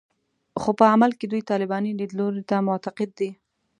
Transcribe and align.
خو 0.61 0.69
په 0.79 0.85
عمل 0.93 1.11
کې 1.19 1.25
دوی 1.31 1.41
طالباني 1.51 1.91
لیدلوري 1.99 2.43
ته 2.49 2.55
معتقد 2.67 3.09
دي 3.19 3.29